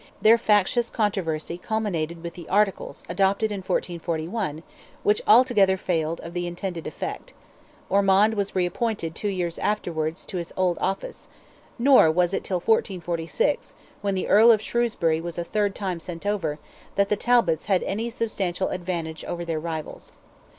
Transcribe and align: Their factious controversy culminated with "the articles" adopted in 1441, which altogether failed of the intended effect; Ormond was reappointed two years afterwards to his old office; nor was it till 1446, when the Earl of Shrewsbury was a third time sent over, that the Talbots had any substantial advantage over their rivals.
Their 0.19 0.39
factious 0.39 0.89
controversy 0.89 1.59
culminated 1.59 2.23
with 2.23 2.33
"the 2.33 2.49
articles" 2.49 3.03
adopted 3.07 3.51
in 3.51 3.59
1441, 3.59 4.63
which 5.03 5.21
altogether 5.27 5.77
failed 5.77 6.19
of 6.21 6.33
the 6.33 6.47
intended 6.47 6.87
effect; 6.87 7.35
Ormond 7.87 8.33
was 8.33 8.55
reappointed 8.55 9.13
two 9.13 9.27
years 9.27 9.59
afterwards 9.59 10.25
to 10.25 10.37
his 10.37 10.51
old 10.57 10.79
office; 10.81 11.29
nor 11.77 12.09
was 12.09 12.33
it 12.33 12.43
till 12.43 12.57
1446, 12.61 13.75
when 14.01 14.15
the 14.15 14.27
Earl 14.27 14.51
of 14.51 14.59
Shrewsbury 14.59 15.21
was 15.21 15.37
a 15.37 15.43
third 15.43 15.75
time 15.75 15.99
sent 15.99 16.25
over, 16.25 16.57
that 16.95 17.09
the 17.09 17.15
Talbots 17.15 17.65
had 17.65 17.83
any 17.83 18.09
substantial 18.09 18.69
advantage 18.69 19.23
over 19.25 19.45
their 19.45 19.59
rivals. 19.59 20.13